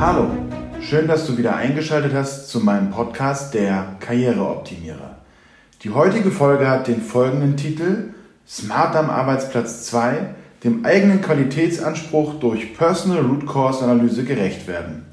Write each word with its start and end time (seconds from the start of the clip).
Hallo, 0.00 0.30
schön, 0.80 1.08
dass 1.08 1.26
du 1.26 1.36
wieder 1.38 1.56
eingeschaltet 1.56 2.12
hast 2.14 2.50
zu 2.50 2.60
meinem 2.60 2.92
Podcast 2.92 3.52
Der 3.52 3.96
Karriereoptimierer. 3.98 5.16
Die 5.82 5.90
heutige 5.90 6.30
Folge 6.30 6.70
hat 6.70 6.86
den 6.86 7.02
folgenden 7.02 7.56
Titel 7.56 8.10
Smart 8.46 8.94
am 8.94 9.10
Arbeitsplatz 9.10 9.86
2, 9.86 10.34
dem 10.62 10.84
eigenen 10.84 11.20
Qualitätsanspruch 11.20 12.34
durch 12.34 12.78
Personal 12.78 13.24
Root 13.24 13.44
Cause 13.48 13.82
Analyse 13.82 14.22
gerecht 14.22 14.68
werden. 14.68 15.04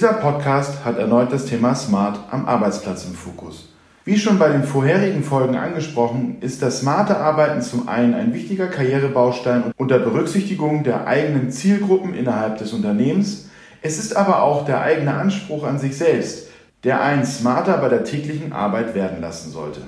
Dieser 0.00 0.14
Podcast 0.14 0.84
hat 0.84 0.98
erneut 0.98 1.32
das 1.32 1.46
Thema 1.46 1.76
Smart 1.76 2.18
am 2.32 2.46
Arbeitsplatz 2.46 3.04
im 3.04 3.14
Fokus. 3.14 3.68
Wie 4.04 4.18
schon 4.18 4.40
bei 4.40 4.48
den 4.48 4.64
vorherigen 4.64 5.22
Folgen 5.22 5.54
angesprochen, 5.54 6.38
ist 6.40 6.62
das 6.62 6.80
smarte 6.80 7.18
Arbeiten 7.18 7.62
zum 7.62 7.88
einen 7.88 8.14
ein 8.14 8.34
wichtiger 8.34 8.66
Karrierebaustein 8.66 9.72
unter 9.76 10.00
Berücksichtigung 10.00 10.82
der 10.82 11.06
eigenen 11.06 11.52
Zielgruppen 11.52 12.12
innerhalb 12.12 12.58
des 12.58 12.72
Unternehmens. 12.72 13.46
Es 13.86 14.00
ist 14.00 14.16
aber 14.16 14.42
auch 14.42 14.64
der 14.64 14.80
eigene 14.80 15.14
Anspruch 15.14 15.62
an 15.62 15.78
sich 15.78 15.96
selbst, 15.96 16.48
der 16.82 17.02
einen 17.02 17.24
smarter 17.24 17.76
bei 17.78 17.88
der 17.88 18.02
täglichen 18.02 18.52
Arbeit 18.52 18.96
werden 18.96 19.20
lassen 19.20 19.52
sollte. 19.52 19.80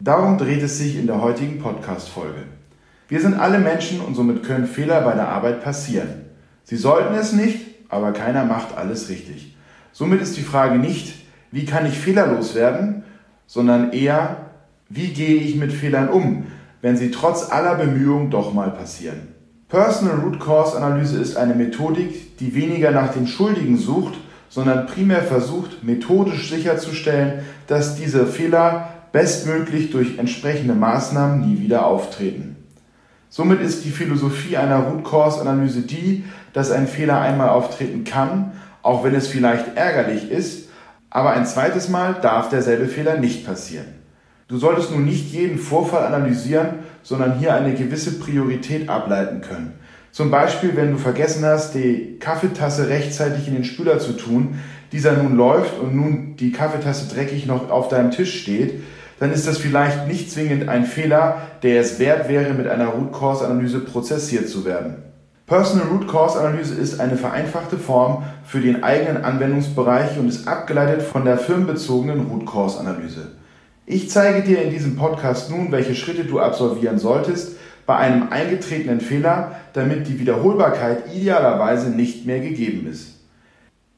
Darum 0.00 0.38
dreht 0.38 0.62
es 0.62 0.78
sich 0.78 0.96
in 0.96 1.06
der 1.06 1.20
heutigen 1.20 1.58
Podcast-Folge. 1.58 2.44
Wir 3.08 3.20
sind 3.20 3.38
alle 3.38 3.58
Menschen 3.58 4.00
und 4.00 4.14
somit 4.14 4.42
können 4.42 4.64
Fehler 4.66 5.02
bei 5.02 5.12
der 5.12 5.28
Arbeit 5.28 5.62
passieren. 5.62 6.24
Sie 6.64 6.78
sollten 6.78 7.14
es 7.14 7.34
nicht, 7.34 7.60
aber 7.90 8.12
keiner 8.12 8.46
macht 8.46 8.74
alles 8.74 9.10
richtig. 9.10 9.54
Somit 9.92 10.22
ist 10.22 10.38
die 10.38 10.42
Frage 10.42 10.78
nicht, 10.78 11.12
wie 11.50 11.66
kann 11.66 11.84
ich 11.84 11.98
fehlerlos 11.98 12.54
werden, 12.54 13.02
sondern 13.46 13.92
eher, 13.92 14.46
wie 14.88 15.08
gehe 15.08 15.36
ich 15.36 15.56
mit 15.56 15.74
Fehlern 15.74 16.08
um, 16.08 16.46
wenn 16.80 16.96
sie 16.96 17.10
trotz 17.10 17.52
aller 17.52 17.74
Bemühungen 17.74 18.30
doch 18.30 18.54
mal 18.54 18.70
passieren. 18.70 19.31
Personal 19.72 20.18
Root 20.18 20.38
Cause 20.38 20.76
Analyse 20.76 21.18
ist 21.18 21.38
eine 21.38 21.54
Methodik, 21.54 22.36
die 22.36 22.54
weniger 22.54 22.90
nach 22.90 23.14
den 23.14 23.26
Schuldigen 23.26 23.78
sucht, 23.78 24.12
sondern 24.50 24.86
primär 24.86 25.22
versucht, 25.22 25.82
methodisch 25.82 26.50
sicherzustellen, 26.50 27.40
dass 27.68 27.96
diese 27.96 28.26
Fehler 28.26 28.90
bestmöglich 29.12 29.90
durch 29.90 30.18
entsprechende 30.18 30.74
Maßnahmen 30.74 31.48
nie 31.48 31.58
wieder 31.58 31.86
auftreten. 31.86 32.56
Somit 33.30 33.62
ist 33.62 33.86
die 33.86 33.92
Philosophie 33.92 34.58
einer 34.58 34.80
Root 34.80 35.04
Cause 35.04 35.40
Analyse 35.40 35.80
die, 35.80 36.24
dass 36.52 36.70
ein 36.70 36.86
Fehler 36.86 37.22
einmal 37.22 37.48
auftreten 37.48 38.04
kann, 38.04 38.52
auch 38.82 39.04
wenn 39.04 39.14
es 39.14 39.26
vielleicht 39.26 39.74
ärgerlich 39.74 40.30
ist, 40.30 40.68
aber 41.08 41.30
ein 41.30 41.46
zweites 41.46 41.88
Mal 41.88 42.16
darf 42.20 42.50
derselbe 42.50 42.88
Fehler 42.88 43.16
nicht 43.16 43.46
passieren. 43.46 43.86
Du 44.48 44.58
solltest 44.58 44.90
nun 44.90 45.06
nicht 45.06 45.32
jeden 45.32 45.56
Vorfall 45.56 46.04
analysieren, 46.04 46.80
sondern 47.02 47.38
hier 47.38 47.54
eine 47.54 47.74
gewisse 47.74 48.18
Priorität 48.18 48.88
ableiten 48.88 49.40
können. 49.40 49.74
Zum 50.12 50.30
Beispiel, 50.30 50.76
wenn 50.76 50.92
du 50.92 50.98
vergessen 50.98 51.44
hast, 51.44 51.74
die 51.74 52.18
Kaffeetasse 52.18 52.88
rechtzeitig 52.88 53.48
in 53.48 53.54
den 53.54 53.64
Spüler 53.64 53.98
zu 53.98 54.12
tun, 54.12 54.58
dieser 54.92 55.14
nun 55.14 55.36
läuft 55.36 55.78
und 55.78 55.96
nun 55.96 56.36
die 56.36 56.52
Kaffeetasse 56.52 57.14
dreckig 57.14 57.46
noch 57.46 57.70
auf 57.70 57.88
deinem 57.88 58.10
Tisch 58.10 58.42
steht, 58.42 58.82
dann 59.20 59.32
ist 59.32 59.46
das 59.46 59.56
vielleicht 59.56 60.08
nicht 60.08 60.30
zwingend 60.30 60.68
ein 60.68 60.84
Fehler, 60.84 61.42
der 61.62 61.80
es 61.80 61.98
wert 61.98 62.28
wäre, 62.28 62.52
mit 62.54 62.66
einer 62.66 62.88
Root 62.88 63.12
Cause 63.12 63.46
Analyse 63.46 63.78
prozessiert 63.78 64.48
zu 64.48 64.64
werden. 64.64 64.96
Personal 65.46 65.88
Root 65.88 66.08
Cause 66.08 66.38
Analyse 66.38 66.74
ist 66.74 67.00
eine 67.00 67.16
vereinfachte 67.16 67.78
Form 67.78 68.24
für 68.44 68.60
den 68.60 68.82
eigenen 68.82 69.24
Anwendungsbereich 69.24 70.18
und 70.18 70.28
ist 70.28 70.46
abgeleitet 70.46 71.02
von 71.02 71.24
der 71.24 71.38
firmenbezogenen 71.38 72.26
Root 72.26 72.46
Cause 72.46 72.80
Analyse. 72.80 73.28
Ich 73.84 74.10
zeige 74.10 74.42
dir 74.42 74.62
in 74.62 74.70
diesem 74.70 74.94
Podcast 74.94 75.50
nun, 75.50 75.72
welche 75.72 75.96
Schritte 75.96 76.24
du 76.24 76.38
absolvieren 76.38 76.98
solltest 76.98 77.56
bei 77.84 77.96
einem 77.96 78.28
eingetretenen 78.30 79.00
Fehler, 79.00 79.56
damit 79.72 80.06
die 80.06 80.20
Wiederholbarkeit 80.20 81.12
idealerweise 81.12 81.90
nicht 81.90 82.24
mehr 82.24 82.38
gegeben 82.38 82.86
ist. 82.88 83.16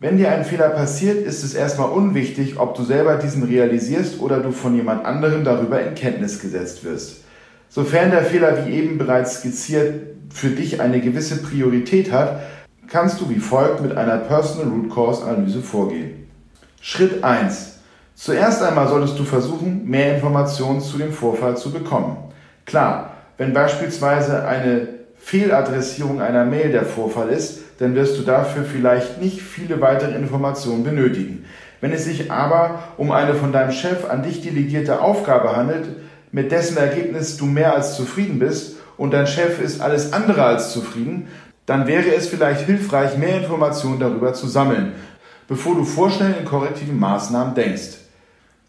Wenn 0.00 0.16
dir 0.16 0.32
ein 0.32 0.46
Fehler 0.46 0.70
passiert, 0.70 1.26
ist 1.26 1.44
es 1.44 1.52
erstmal 1.52 1.90
unwichtig, 1.90 2.58
ob 2.58 2.74
du 2.74 2.82
selber 2.82 3.16
diesen 3.16 3.42
realisierst 3.42 4.20
oder 4.20 4.40
du 4.40 4.52
von 4.52 4.74
jemand 4.74 5.04
anderem 5.04 5.44
darüber 5.44 5.82
in 5.82 5.94
Kenntnis 5.94 6.40
gesetzt 6.40 6.82
wirst. 6.82 7.18
Sofern 7.68 8.10
der 8.10 8.24
Fehler, 8.24 8.66
wie 8.66 8.72
eben 8.72 8.96
bereits 8.96 9.40
skizziert, 9.40 10.02
für 10.30 10.48
dich 10.48 10.80
eine 10.80 11.00
gewisse 11.00 11.42
Priorität 11.42 12.10
hat, 12.10 12.40
kannst 12.88 13.20
du 13.20 13.28
wie 13.28 13.38
folgt 13.38 13.82
mit 13.82 13.96
einer 13.96 14.16
Personal 14.16 14.68
Root 14.68 14.90
Cause 14.90 15.24
Analyse 15.24 15.60
vorgehen. 15.60 16.26
Schritt 16.80 17.22
1. 17.22 17.73
Zuerst 18.14 18.62
einmal 18.62 18.88
solltest 18.88 19.18
du 19.18 19.24
versuchen, 19.24 19.88
mehr 19.88 20.14
Informationen 20.14 20.80
zu 20.80 20.98
dem 20.98 21.12
Vorfall 21.12 21.56
zu 21.56 21.72
bekommen. 21.72 22.16
Klar, 22.64 23.10
wenn 23.36 23.52
beispielsweise 23.52 24.46
eine 24.46 24.88
Fehladressierung 25.16 26.20
einer 26.20 26.44
Mail 26.44 26.70
der 26.70 26.84
Vorfall 26.84 27.30
ist, 27.30 27.60
dann 27.78 27.94
wirst 27.94 28.18
du 28.18 28.22
dafür 28.22 28.64
vielleicht 28.64 29.20
nicht 29.20 29.42
viele 29.42 29.80
weitere 29.80 30.14
Informationen 30.14 30.84
benötigen. 30.84 31.44
Wenn 31.80 31.92
es 31.92 32.04
sich 32.04 32.30
aber 32.30 32.84
um 32.96 33.10
eine 33.10 33.34
von 33.34 33.52
deinem 33.52 33.72
Chef 33.72 34.08
an 34.08 34.22
dich 34.22 34.42
delegierte 34.42 35.00
Aufgabe 35.00 35.56
handelt, 35.56 35.88
mit 36.30 36.52
dessen 36.52 36.76
Ergebnis 36.76 37.36
du 37.36 37.46
mehr 37.46 37.74
als 37.74 37.96
zufrieden 37.96 38.38
bist 38.38 38.76
und 38.96 39.12
dein 39.12 39.26
Chef 39.26 39.60
ist 39.60 39.80
alles 39.80 40.12
andere 40.12 40.44
als 40.44 40.72
zufrieden, 40.72 41.28
dann 41.66 41.86
wäre 41.86 42.14
es 42.14 42.28
vielleicht 42.28 42.66
hilfreich, 42.66 43.18
mehr 43.18 43.38
Informationen 43.38 43.98
darüber 43.98 44.34
zu 44.34 44.46
sammeln, 44.46 44.92
bevor 45.48 45.74
du 45.74 45.84
vorschnell 45.84 46.34
in 46.38 46.44
korrektiven 46.44 46.98
Maßnahmen 46.98 47.54
denkst. 47.54 48.03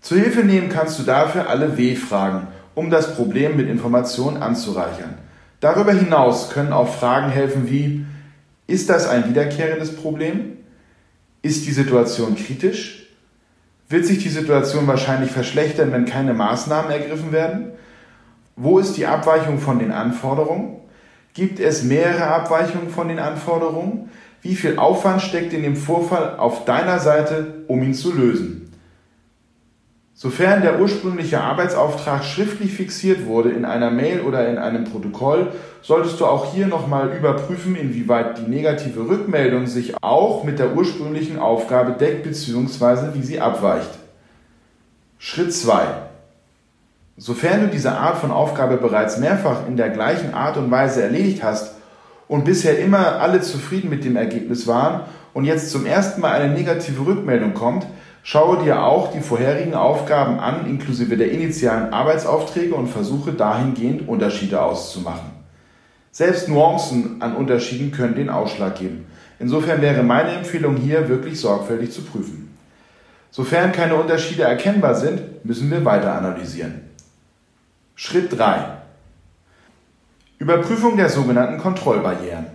Zur 0.05 0.19
Hilfe 0.19 0.43
nehmen 0.43 0.69
kannst 0.69 0.99
du 0.99 1.03
dafür 1.03 1.49
alle 1.49 1.79
W-Fragen, 1.79 2.45
um 2.75 2.91
das 2.91 3.15
Problem 3.15 3.57
mit 3.57 3.67
Informationen 3.67 4.37
anzureichern. 4.37 5.15
Darüber 5.61 5.93
hinaus 5.93 6.51
können 6.51 6.73
auch 6.73 6.89
Fragen 6.89 7.31
helfen 7.31 7.71
wie, 7.71 8.05
ist 8.67 8.91
das 8.91 9.09
ein 9.09 9.27
wiederkehrendes 9.27 9.95
Problem? 9.95 10.57
Ist 11.41 11.65
die 11.65 11.71
Situation 11.71 12.35
kritisch? 12.35 13.07
Wird 13.89 14.05
sich 14.05 14.19
die 14.19 14.29
Situation 14.29 14.85
wahrscheinlich 14.85 15.31
verschlechtern, 15.31 15.91
wenn 15.91 16.05
keine 16.05 16.35
Maßnahmen 16.35 16.91
ergriffen 16.91 17.31
werden? 17.31 17.71
Wo 18.55 18.77
ist 18.77 18.97
die 18.97 19.07
Abweichung 19.07 19.57
von 19.57 19.79
den 19.79 19.91
Anforderungen? 19.91 20.81
Gibt 21.33 21.59
es 21.59 21.81
mehrere 21.81 22.27
Abweichungen 22.27 22.91
von 22.91 23.07
den 23.07 23.17
Anforderungen? 23.17 24.11
Wie 24.43 24.53
viel 24.53 24.77
Aufwand 24.77 25.23
steckt 25.23 25.51
in 25.51 25.63
dem 25.63 25.75
Vorfall 25.75 26.37
auf 26.37 26.63
deiner 26.65 26.99
Seite, 26.99 27.63
um 27.67 27.81
ihn 27.81 27.95
zu 27.95 28.13
lösen? 28.13 28.64
Sofern 30.25 30.63
der 30.63 30.79
ursprüngliche 30.79 31.39
Arbeitsauftrag 31.39 32.25
schriftlich 32.25 32.73
fixiert 32.73 33.27
wurde 33.27 33.51
in 33.51 33.63
einer 33.63 33.91
Mail 33.91 34.21
oder 34.21 34.49
in 34.49 34.57
einem 34.57 34.83
Protokoll, 34.83 35.51
solltest 35.83 36.19
du 36.19 36.25
auch 36.25 36.51
hier 36.51 36.65
nochmal 36.65 37.15
überprüfen, 37.15 37.75
inwieweit 37.75 38.39
die 38.39 38.49
negative 38.49 39.07
Rückmeldung 39.07 39.67
sich 39.67 39.93
auch 40.01 40.43
mit 40.43 40.57
der 40.57 40.75
ursprünglichen 40.75 41.37
Aufgabe 41.37 41.91
deckt 41.91 42.23
bzw. 42.23 43.13
wie 43.13 43.21
sie 43.21 43.39
abweicht. 43.39 43.91
Schritt 45.19 45.53
2. 45.53 45.85
Sofern 47.17 47.61
du 47.61 47.67
diese 47.67 47.91
Art 47.91 48.17
von 48.17 48.31
Aufgabe 48.31 48.77
bereits 48.77 49.19
mehrfach 49.19 49.67
in 49.67 49.77
der 49.77 49.91
gleichen 49.91 50.33
Art 50.33 50.57
und 50.57 50.71
Weise 50.71 51.03
erledigt 51.03 51.43
hast 51.43 51.75
und 52.27 52.45
bisher 52.45 52.79
immer 52.79 53.21
alle 53.21 53.41
zufrieden 53.41 53.91
mit 53.91 54.03
dem 54.03 54.15
Ergebnis 54.15 54.65
waren 54.65 55.01
und 55.35 55.45
jetzt 55.45 55.69
zum 55.69 55.85
ersten 55.85 56.21
Mal 56.21 56.41
eine 56.41 56.51
negative 56.51 57.05
Rückmeldung 57.05 57.53
kommt, 57.53 57.85
Schaue 58.27 58.63
dir 58.63 58.81
auch 58.81 59.11
die 59.11 59.19
vorherigen 59.19 59.75
Aufgaben 59.75 60.39
an, 60.39 60.65
inklusive 60.65 61.15
der 61.15 61.31
initialen 61.31 61.93
Arbeitsaufträge 61.93 62.73
und 62.73 62.87
versuche 62.87 63.33
dahingehend 63.33 64.07
Unterschiede 64.07 64.63
auszumachen. 64.63 65.29
Selbst 66.11 66.49
Nuancen 66.49 67.21
an 67.21 67.35
Unterschieden 67.35 67.91
können 67.91 68.15
den 68.15 68.31
Ausschlag 68.31 68.79
geben. 68.79 69.05
Insofern 69.37 69.79
wäre 69.79 70.01
meine 70.01 70.31
Empfehlung 70.31 70.75
hier 70.75 71.07
wirklich 71.07 71.39
sorgfältig 71.39 71.91
zu 71.91 72.01
prüfen. 72.01 72.57
Sofern 73.29 73.71
keine 73.71 73.93
Unterschiede 73.93 74.41
erkennbar 74.41 74.95
sind, 74.95 75.45
müssen 75.45 75.69
wir 75.69 75.85
weiter 75.85 76.13
analysieren. 76.13 76.81
Schritt 77.93 78.35
3. 78.35 78.79
Überprüfung 80.39 80.97
der 80.97 81.09
sogenannten 81.09 81.59
Kontrollbarrieren. 81.59 82.54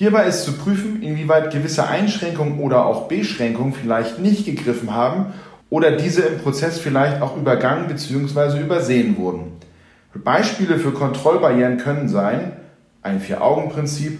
Hierbei 0.00 0.24
ist 0.24 0.44
zu 0.44 0.54
prüfen, 0.54 1.02
inwieweit 1.02 1.52
gewisse 1.52 1.86
Einschränkungen 1.86 2.58
oder 2.60 2.86
auch 2.86 3.06
Beschränkungen 3.06 3.74
vielleicht 3.74 4.18
nicht 4.18 4.46
gegriffen 4.46 4.94
haben 4.94 5.34
oder 5.68 5.90
diese 5.90 6.22
im 6.22 6.38
Prozess 6.38 6.78
vielleicht 6.78 7.20
auch 7.20 7.36
übergangen 7.36 7.86
bzw. 7.86 8.62
übersehen 8.62 9.18
wurden. 9.18 9.58
Beispiele 10.14 10.78
für 10.78 10.92
Kontrollbarrieren 10.92 11.76
können 11.76 12.08
sein 12.08 12.52
ein 13.02 13.20
Vier-Augen-Prinzip, 13.20 14.18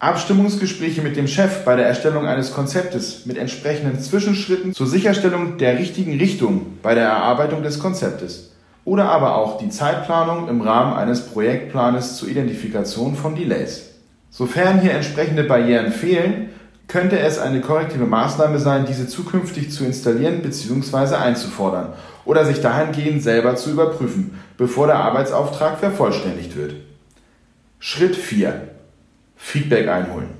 Abstimmungsgespräche 0.00 1.00
mit 1.00 1.16
dem 1.16 1.28
Chef 1.28 1.64
bei 1.64 1.76
der 1.76 1.86
Erstellung 1.86 2.26
eines 2.26 2.52
Konzeptes 2.52 3.24
mit 3.24 3.38
entsprechenden 3.38 4.00
Zwischenschritten 4.00 4.74
zur 4.74 4.86
Sicherstellung 4.86 5.56
der 5.56 5.78
richtigen 5.78 6.18
Richtung 6.18 6.78
bei 6.82 6.94
der 6.94 7.04
Erarbeitung 7.04 7.62
des 7.62 7.78
Konzeptes 7.78 8.52
oder 8.84 9.06
aber 9.06 9.36
auch 9.36 9.56
die 9.56 9.70
Zeitplanung 9.70 10.50
im 10.50 10.60
Rahmen 10.60 10.92
eines 10.92 11.22
Projektplanes 11.22 12.18
zur 12.18 12.28
Identifikation 12.28 13.16
von 13.16 13.34
Delays. 13.34 13.91
Sofern 14.32 14.80
hier 14.80 14.94
entsprechende 14.94 15.44
Barrieren 15.44 15.92
fehlen, 15.92 16.48
könnte 16.88 17.18
es 17.18 17.38
eine 17.38 17.60
korrektive 17.60 18.06
Maßnahme 18.06 18.58
sein, 18.58 18.86
diese 18.86 19.06
zukünftig 19.06 19.70
zu 19.70 19.84
installieren 19.84 20.40
bzw. 20.40 21.16
einzufordern 21.16 21.92
oder 22.24 22.46
sich 22.46 22.62
dahingehend 22.62 23.22
selber 23.22 23.56
zu 23.56 23.70
überprüfen, 23.70 24.38
bevor 24.56 24.86
der 24.86 24.96
Arbeitsauftrag 24.96 25.78
vervollständigt 25.78 26.56
wird. 26.56 26.74
Schritt 27.78 28.16
4. 28.16 28.68
Feedback 29.36 29.88
einholen. 29.88 30.30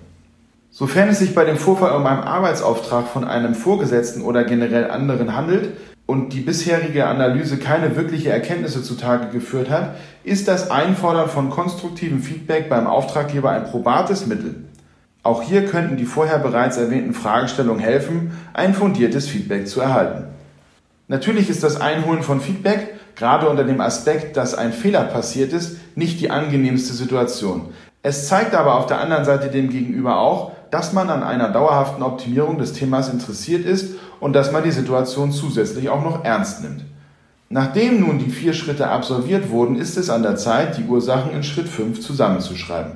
Sofern 0.71 1.11
es 1.11 1.19
sich 1.19 1.35
bei 1.35 1.45
dem 1.45 1.59
Vorfall 1.59 1.95
um 1.95 2.07
einen 2.07 2.23
Arbeitsauftrag 2.23 3.09
von 3.09 3.25
einem 3.25 3.55
Vorgesetzten 3.55 4.23
oder 4.23 4.45
generell 4.45 4.91
anderen 4.91 5.37
handelt 5.37 5.77
und 6.07 6.33
die 6.33 6.41
bisherige 6.41 7.07
Analyse 7.07 7.59
keine 7.59 7.97
wirkliche 7.97 8.31
Erkenntnisse 8.31 8.83
zutage 8.83 9.29
geführt 9.29 9.71
hat, 9.71 9.97
ist 10.25 10.49
das 10.49 10.71
Einfordern 10.71 11.29
von 11.29 11.51
konstruktivem 11.51 12.23
Feedback 12.23 12.69
beim 12.69 12.87
Auftraggeber 12.87 13.51
ein 13.51 13.65
probates 13.65 14.27
Mittel. 14.27 14.65
Auch 15.23 15.43
hier 15.43 15.67
könnten 15.67 15.97
die 15.97 16.05
vorher 16.05 16.39
bereits 16.39 16.77
erwähnten 16.77 17.15
Fragestellungen 17.15 17.81
helfen, 17.81 18.33
ein 18.53 18.75
fundiertes 18.75 19.29
Feedback 19.29 19.69
zu 19.69 19.81
erhalten. 19.81 20.25
Natürlich 21.07 21.49
ist 21.49 21.63
das 21.63 21.81
Einholen 21.81 22.23
von 22.23 22.41
Feedback, 22.41 22.95
gerade 23.15 23.49
unter 23.49 23.65
dem 23.65 23.81
Aspekt, 23.81 24.37
dass 24.37 24.55
ein 24.55 24.73
Fehler 24.73 25.05
passiert 25.05 25.53
ist, 25.53 25.77
nicht 25.95 26.21
die 26.21 26.31
angenehmste 26.31 26.95
Situation. 26.95 27.69
Es 28.03 28.27
zeigt 28.27 28.55
aber 28.55 28.75
auf 28.75 28.87
der 28.87 29.01
anderen 29.01 29.25
Seite 29.25 29.49
dem 29.49 29.71
Gegenüber 29.71 30.19
auch, 30.19 30.53
dass 30.71 30.93
man 30.93 31.09
an 31.09 31.23
einer 31.23 31.51
dauerhaften 31.51 32.03
Optimierung 32.03 32.59
des 32.59 32.73
Themas 32.73 33.09
interessiert 33.09 33.65
ist 33.65 33.95
und 34.19 34.33
dass 34.33 34.51
man 34.51 34.65
die 34.65 34.73
Situation 34.73 35.31
zusätzlich 35.31 35.89
auch 35.89 36.03
noch 36.03 36.25
ernst 36.25 36.63
nimmt. 36.63 36.85
Nachdem 37.49 38.01
nun 38.01 38.19
die 38.19 38.31
vier 38.31 38.55
Schritte 38.55 38.89
absolviert 38.89 39.51
wurden, 39.51 39.77
ist 39.77 39.99
es 39.99 40.09
an 40.11 40.23
der 40.23 40.37
Zeit, 40.37 40.79
die 40.79 40.85
Ursachen 40.85 41.33
in 41.33 41.43
Schritt 41.43 41.69
5 41.69 42.01
zusammenzuschreiben. 42.01 42.95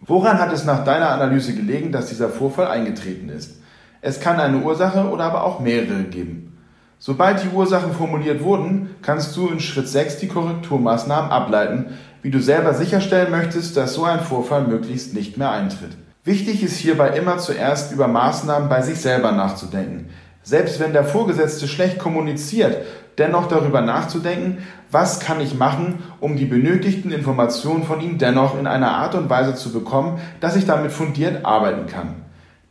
Woran 0.00 0.38
hat 0.38 0.52
es 0.52 0.64
nach 0.64 0.84
deiner 0.84 1.10
Analyse 1.10 1.54
gelegen, 1.54 1.92
dass 1.92 2.06
dieser 2.06 2.30
Vorfall 2.30 2.68
eingetreten 2.68 3.28
ist? 3.28 3.60
Es 4.00 4.18
kann 4.18 4.40
eine 4.40 4.62
Ursache 4.62 5.10
oder 5.10 5.24
aber 5.24 5.44
auch 5.44 5.60
mehrere 5.60 6.04
geben. 6.04 6.58
Sobald 6.98 7.42
die 7.42 7.54
Ursachen 7.54 7.92
formuliert 7.92 8.42
wurden, 8.42 8.89
kannst 9.02 9.36
du 9.36 9.48
in 9.48 9.60
Schritt 9.60 9.88
6 9.88 10.18
die 10.18 10.28
Korrekturmaßnahmen 10.28 11.30
ableiten, 11.30 11.98
wie 12.22 12.30
du 12.30 12.40
selber 12.40 12.74
sicherstellen 12.74 13.30
möchtest, 13.30 13.76
dass 13.76 13.94
so 13.94 14.04
ein 14.04 14.20
Vorfall 14.20 14.66
möglichst 14.66 15.14
nicht 15.14 15.38
mehr 15.38 15.50
eintritt. 15.50 15.96
Wichtig 16.24 16.62
ist 16.62 16.76
hierbei 16.76 17.16
immer 17.16 17.38
zuerst 17.38 17.92
über 17.92 18.06
Maßnahmen 18.06 18.68
bei 18.68 18.82
sich 18.82 19.00
selber 19.00 19.32
nachzudenken. 19.32 20.10
Selbst 20.42 20.80
wenn 20.80 20.92
der 20.92 21.04
Vorgesetzte 21.04 21.66
schlecht 21.66 21.98
kommuniziert, 21.98 22.78
dennoch 23.18 23.48
darüber 23.48 23.80
nachzudenken, 23.80 24.58
was 24.90 25.20
kann 25.20 25.40
ich 25.40 25.54
machen, 25.54 26.02
um 26.20 26.36
die 26.36 26.46
benötigten 26.46 27.12
Informationen 27.12 27.84
von 27.84 28.00
ihm 28.00 28.18
dennoch 28.18 28.58
in 28.58 28.66
einer 28.66 28.92
Art 28.92 29.14
und 29.14 29.30
Weise 29.30 29.54
zu 29.54 29.72
bekommen, 29.72 30.18
dass 30.40 30.56
ich 30.56 30.66
damit 30.66 30.92
fundiert 30.92 31.44
arbeiten 31.44 31.86
kann. 31.86 32.16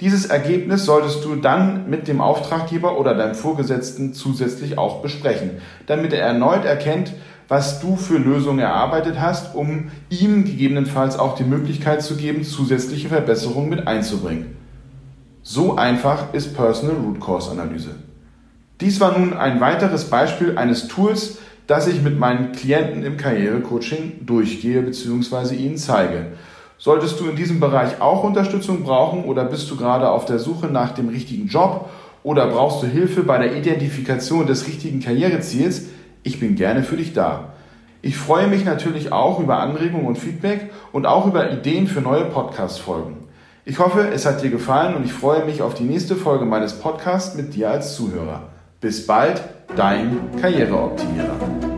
Dieses 0.01 0.27
Ergebnis 0.27 0.85
solltest 0.85 1.25
du 1.25 1.35
dann 1.35 1.89
mit 1.89 2.07
dem 2.07 2.21
Auftraggeber 2.21 2.97
oder 2.97 3.15
deinem 3.15 3.35
Vorgesetzten 3.35 4.13
zusätzlich 4.13 4.77
auch 4.77 5.01
besprechen, 5.01 5.57
damit 5.87 6.13
er 6.13 6.21
erneut 6.21 6.63
erkennt, 6.63 7.13
was 7.49 7.81
du 7.81 7.97
für 7.97 8.17
Lösungen 8.17 8.59
erarbeitet 8.59 9.19
hast, 9.19 9.55
um 9.55 9.91
ihm 10.09 10.45
gegebenenfalls 10.45 11.19
auch 11.19 11.35
die 11.35 11.43
Möglichkeit 11.43 12.01
zu 12.01 12.15
geben, 12.15 12.45
zusätzliche 12.45 13.09
Verbesserungen 13.09 13.69
mit 13.69 13.87
einzubringen. 13.87 14.55
So 15.41 15.75
einfach 15.75 16.33
ist 16.33 16.55
Personal 16.55 16.95
Root 16.95 17.19
Cause 17.19 17.51
Analyse. 17.51 17.95
Dies 18.79 19.01
war 19.01 19.17
nun 19.17 19.33
ein 19.33 19.59
weiteres 19.59 20.05
Beispiel 20.05 20.57
eines 20.57 20.87
Tools, 20.87 21.39
das 21.67 21.87
ich 21.87 22.01
mit 22.01 22.17
meinen 22.17 22.53
Klienten 22.53 23.03
im 23.03 23.17
Karrierecoaching 23.17 24.25
durchgehe 24.25 24.81
bzw. 24.81 25.55
ihnen 25.55 25.77
zeige. 25.77 26.27
Solltest 26.81 27.19
du 27.19 27.27
in 27.27 27.35
diesem 27.35 27.59
Bereich 27.59 28.01
auch 28.01 28.23
Unterstützung 28.23 28.83
brauchen 28.83 29.25
oder 29.25 29.43
bist 29.43 29.69
du 29.69 29.75
gerade 29.75 30.09
auf 30.09 30.23
der 30.23 30.39
Suche 30.39 30.67
nach 30.67 30.91
dem 30.91 31.09
richtigen 31.09 31.47
Job 31.47 31.89
oder 32.23 32.47
brauchst 32.47 32.81
du 32.81 32.87
Hilfe 32.87 33.23
bei 33.23 33.37
der 33.37 33.55
Identifikation 33.55 34.47
des 34.47 34.65
richtigen 34.65 35.01
Karriereziels, 35.01 35.87
ich 36.23 36.39
bin 36.39 36.55
gerne 36.55 36.83
für 36.83 36.95
dich 36.95 37.13
da. 37.13 37.53
Ich 38.01 38.17
freue 38.17 38.47
mich 38.47 38.63
natürlich 38.63 39.11
auch 39.11 39.39
über 39.39 39.59
Anregungen 39.59 40.07
und 40.07 40.17
Feedback 40.17 40.71
und 40.93 41.05
auch 41.05 41.27
über 41.27 41.51
Ideen 41.51 41.85
für 41.87 41.99
neue 41.99 42.25
Podcast-Folgen. 42.25 43.17
Ich 43.65 43.79
hoffe, 43.79 44.07
es 44.13 44.25
hat 44.25 44.41
dir 44.41 44.49
gefallen 44.49 44.95
und 44.95 45.05
ich 45.05 45.11
freue 45.11 45.43
mich 45.43 45.61
auf 45.61 45.73
die 45.73 45.83
nächste 45.83 46.15
Folge 46.15 46.45
meines 46.45 46.79
Podcasts 46.79 47.35
mit 47.35 47.53
dir 47.55 47.71
als 47.71 47.95
Zuhörer. 47.95 48.43
Bis 48.79 49.05
bald, 49.05 49.43
dein 49.75 50.17
Karriereoptimierer. 50.41 51.68